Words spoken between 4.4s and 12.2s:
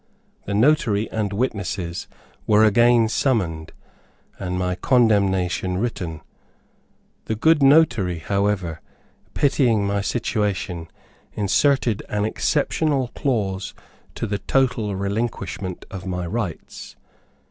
my condemnation written. The good notary, however, pitying my situation, inserted